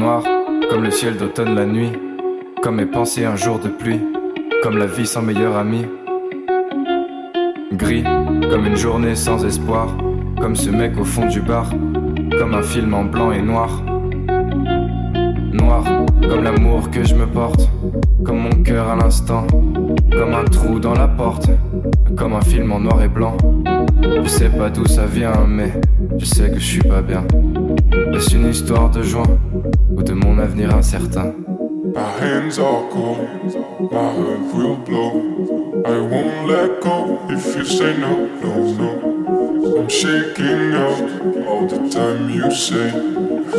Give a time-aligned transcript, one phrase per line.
[0.00, 0.22] Noir,
[0.70, 1.92] comme le ciel d'automne la nuit,
[2.62, 4.00] comme mes pensées un jour de pluie,
[4.62, 5.84] comme la vie sans meilleur ami.
[7.74, 8.04] Gris,
[8.50, 9.94] comme une journée sans espoir,
[10.40, 11.68] comme ce mec au fond du bar,
[12.38, 13.82] comme un film en blanc et noir.
[15.52, 15.84] Noir,
[16.26, 17.68] comme l'amour que je me porte,
[18.24, 19.46] comme mon cœur à l'instant,
[20.12, 21.50] comme un trou dans la porte,
[22.16, 23.36] comme un film en noir et blanc.
[24.02, 25.74] Je sais pas d'où ça vient, mais
[26.18, 27.22] je sais que je suis pas bien.
[28.14, 29.26] Est-ce une histoire de joie?
[30.00, 31.34] Ou de mon avenir incertain?
[31.94, 33.28] My hands are cold,
[33.90, 35.12] my heart will blow.
[35.84, 38.90] I won't let go if you say no, no, no.
[39.78, 41.00] I'm shaking out
[41.46, 42.90] all the time you say.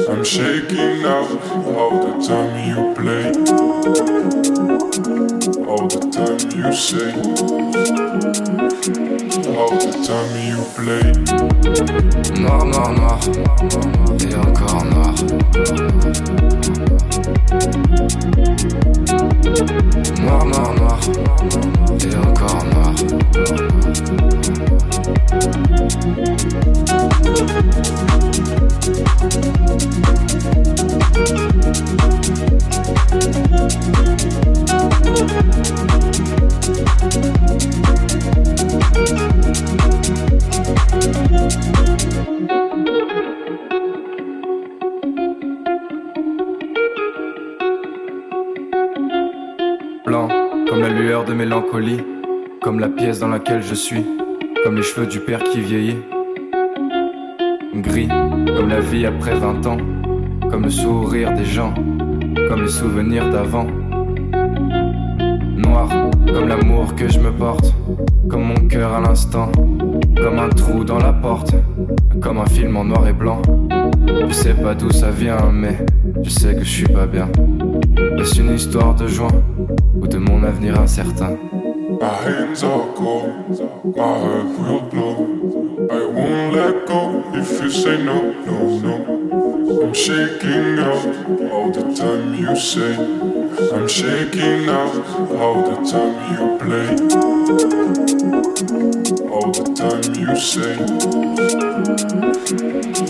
[0.10, 1.30] I'm shaking out
[1.78, 3.26] all the time you play.
[5.66, 7.12] All the time you say.
[9.58, 11.06] All the time you play.
[12.40, 13.20] Noir, noir, noir,
[14.22, 15.14] et encore noir.
[20.22, 21.00] Noir, noir, noir,
[22.06, 22.92] et encore noir.
[33.12, 33.20] Blanc,
[50.70, 52.00] comme la lueur de mélancolie,
[52.62, 54.06] comme la pièce dans laquelle je suis,
[54.64, 55.98] comme les cheveux du père qui vieillit.
[57.76, 59.78] Gris, comme la vie après 20 ans,
[60.50, 61.74] comme le sourire des gens,
[62.36, 63.68] comme les souvenirs d'avant.
[65.58, 65.90] Noir,
[66.34, 67.74] comme l'amour que je me porte,
[68.30, 69.52] comme mon cœur à l'instant,
[70.16, 71.54] comme un trou dans la porte,
[72.22, 73.42] comme un film en noir et blanc.
[74.28, 75.78] Je sais pas d'où ça vient, mais
[76.24, 77.28] je sais que je suis pas bien.
[78.18, 79.32] Est-ce une histoire de joie
[80.00, 81.38] ou de mon avenir incertain?
[82.02, 83.30] Are cold,
[83.96, 84.24] my
[84.58, 85.28] will blow.
[85.92, 89.21] I won't let go if you say no, no, no.
[89.82, 91.06] I'm shaking out
[91.52, 92.96] all the time you say.
[93.74, 94.96] I'm shaking out
[95.32, 98.21] all the time you play.
[99.42, 100.78] All the time you say,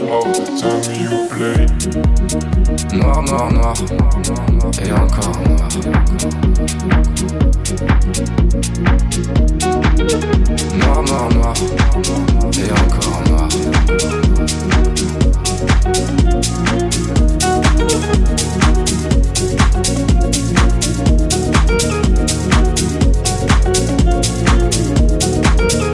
[0.08, 1.60] all the time you play.
[2.98, 3.76] Noir, noir, noir,
[4.82, 5.70] et encore noir.
[10.78, 11.54] Noir, noir, noir,
[12.58, 13.50] et encore noir.
[13.52, 13.90] Noir, noir,
[25.74, 25.91] noir,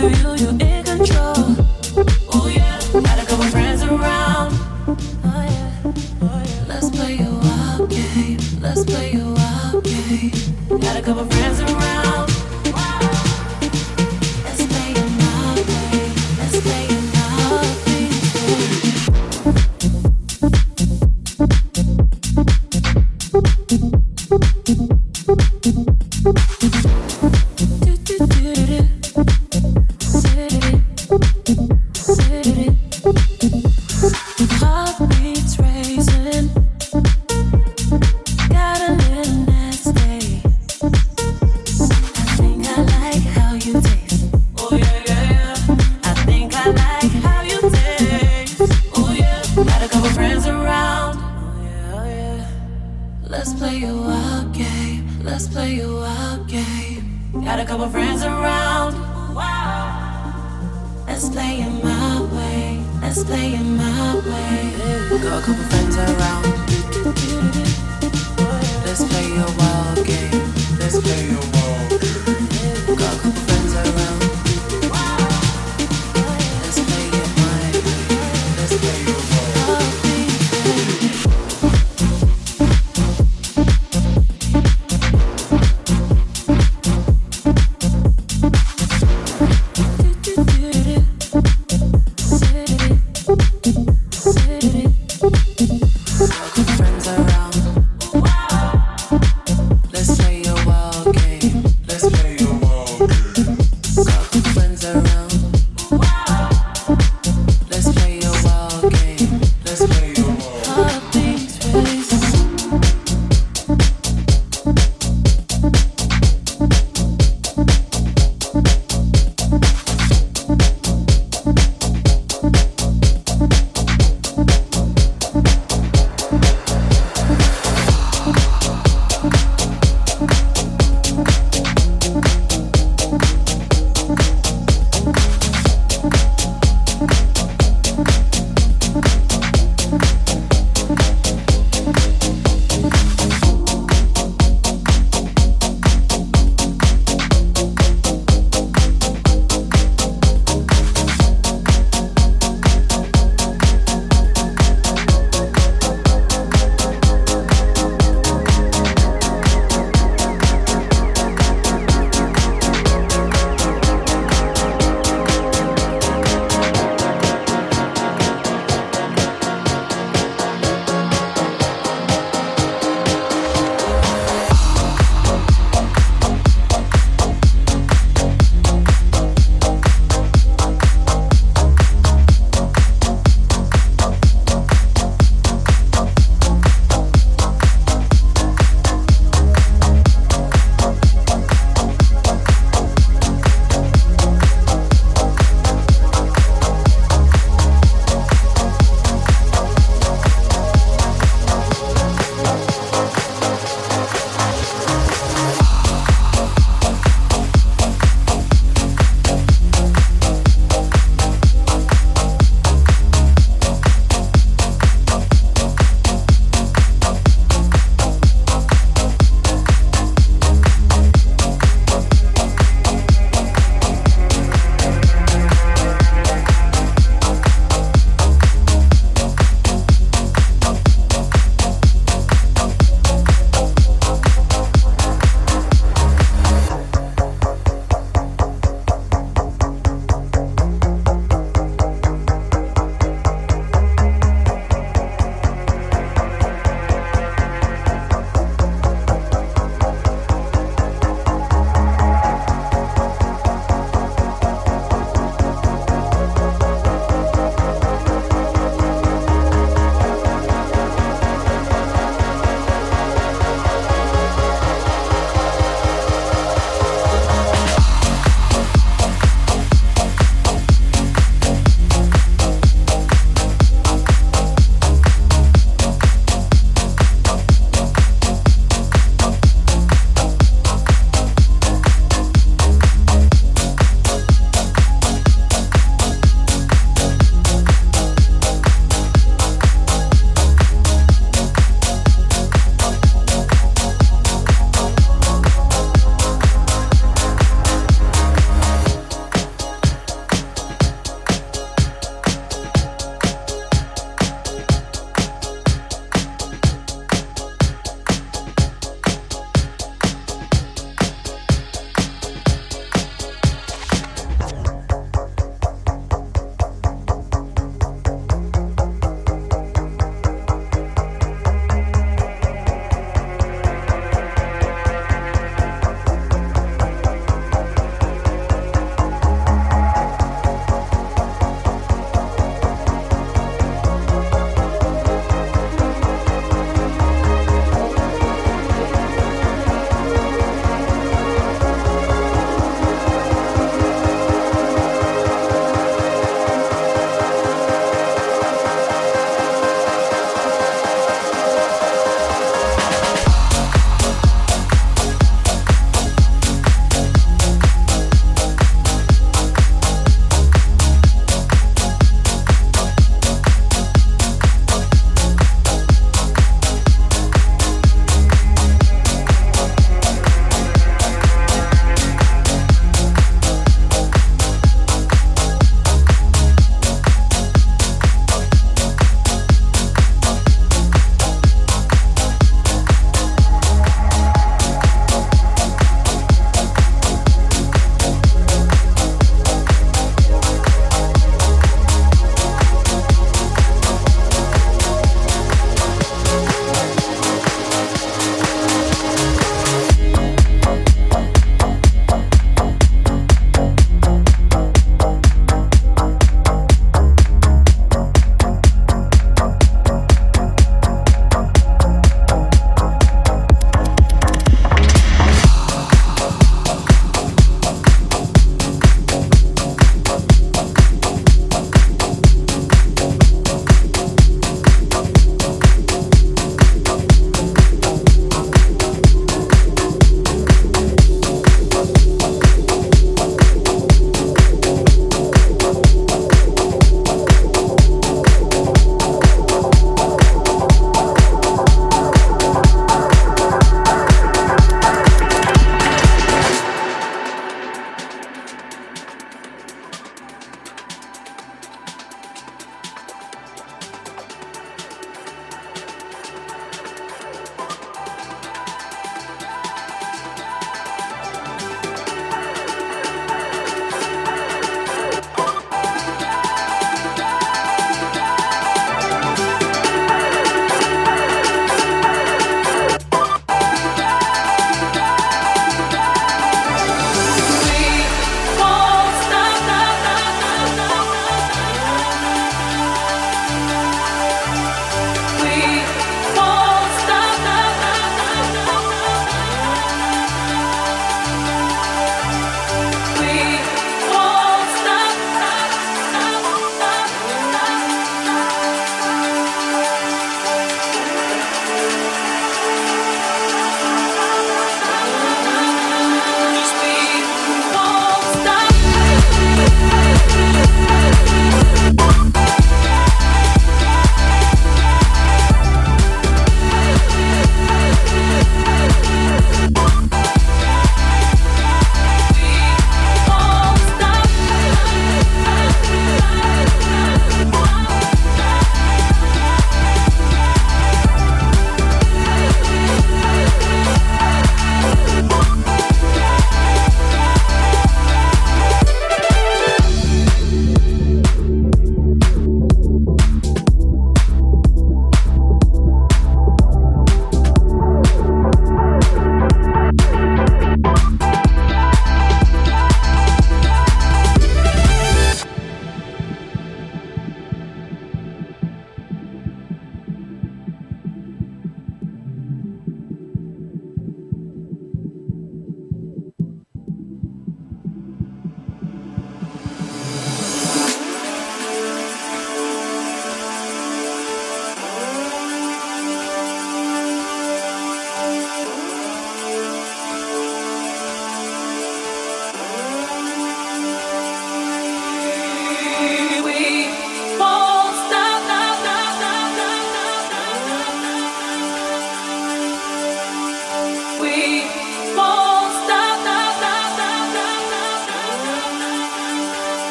[0.00, 0.59] you, you, you.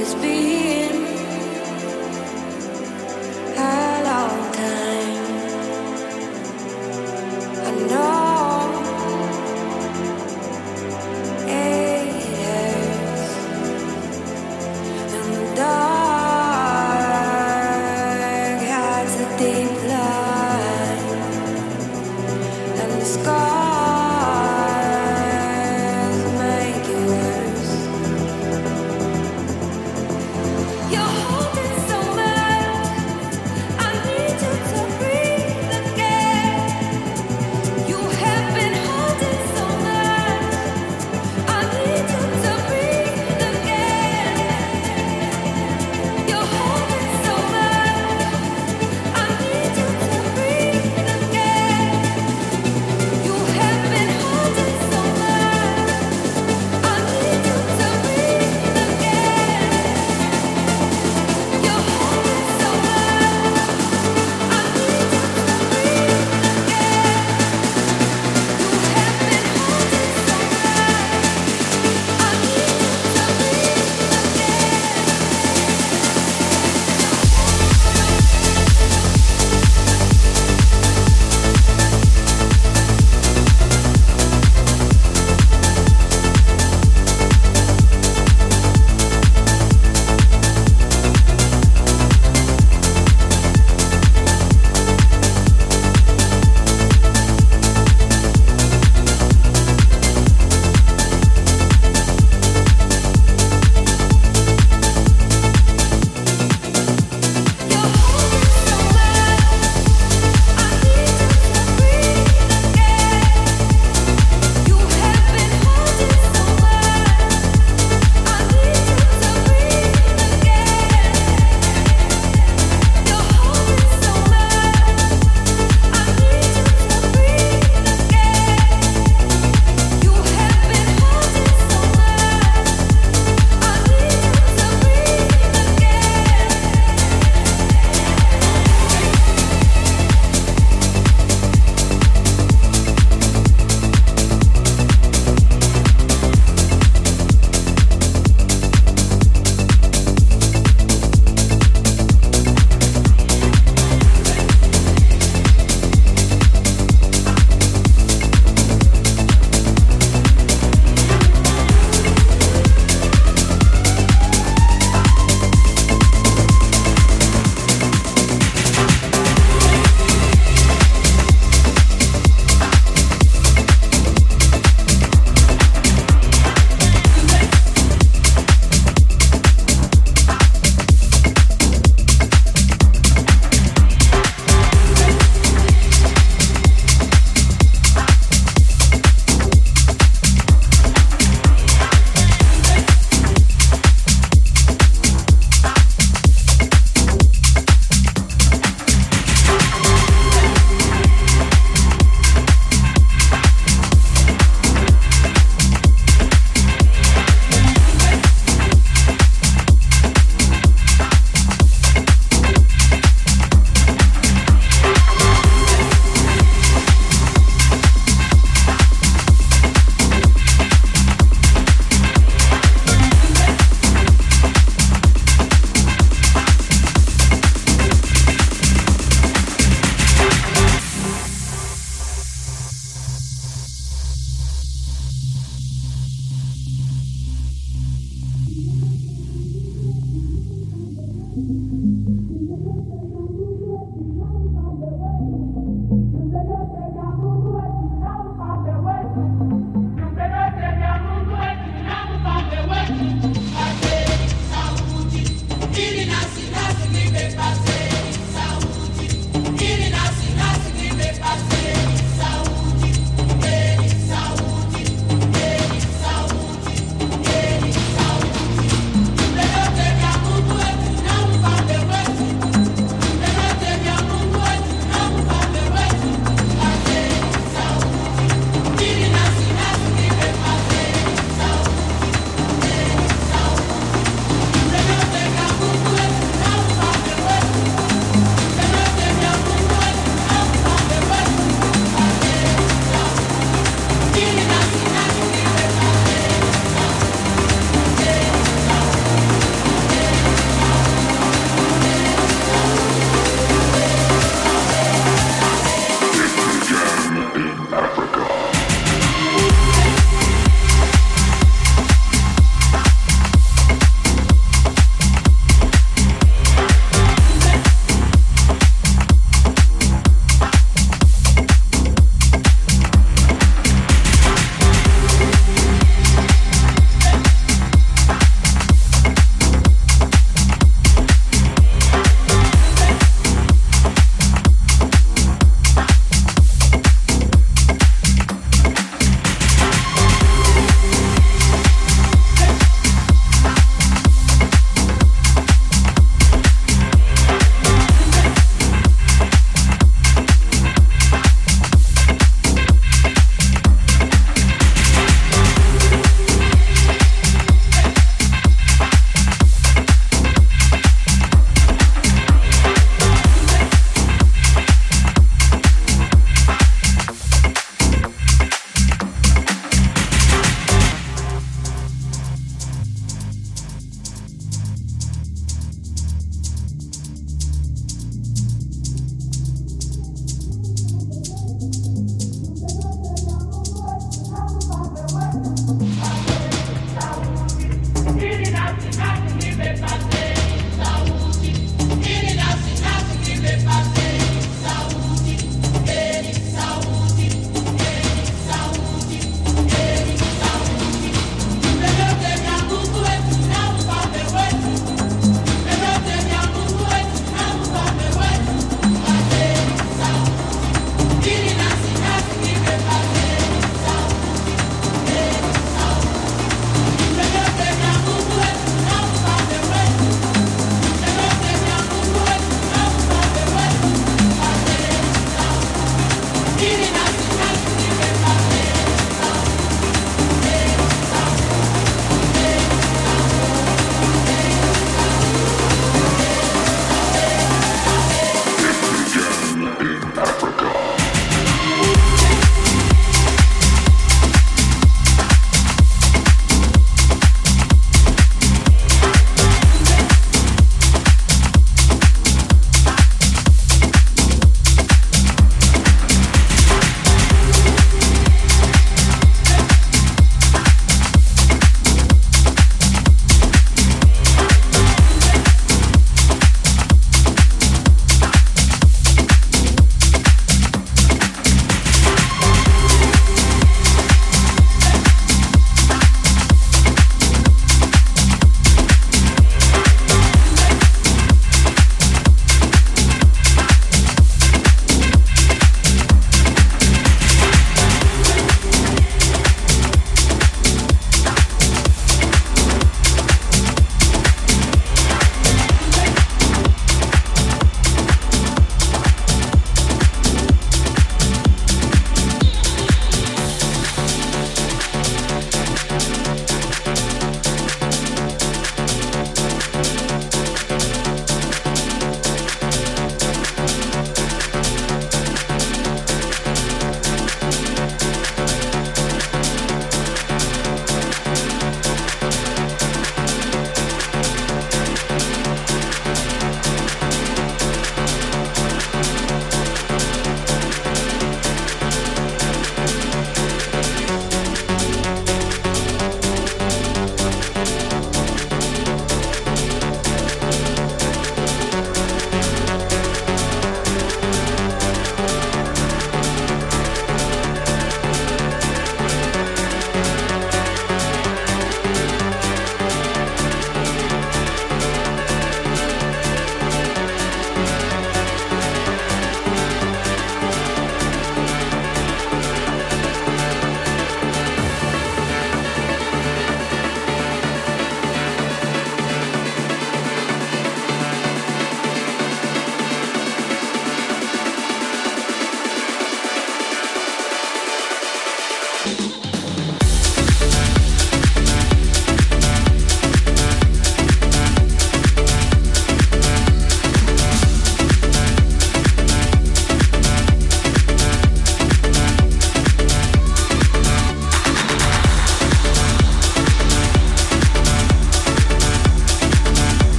[0.00, 0.79] is being